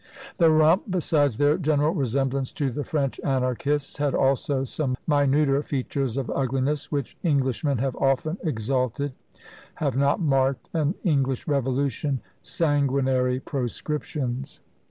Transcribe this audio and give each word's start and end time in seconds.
"The 0.37 0.49
Rump," 0.49 0.85
besides 0.89 1.37
their 1.37 1.59
general 1.59 1.93
resemblance 1.93 2.51
to 2.53 2.71
the 2.71 2.83
French 2.83 3.19
anarchists, 3.19 3.97
had 3.97 4.15
also 4.15 4.63
some 4.63 4.97
minuter 5.05 5.61
features 5.61 6.17
of 6.17 6.27
ugliness, 6.31 6.91
which 6.91 7.15
Englishmen 7.23 7.77
have 7.77 7.95
often 7.97 8.39
exulted 8.43 9.13
have 9.75 9.95
not 9.95 10.19
marked 10.19 10.69
an 10.73 10.95
English 11.03 11.47
revolution 11.47 12.19
sanguinary 12.41 13.39
proscriptions! 13.41 14.59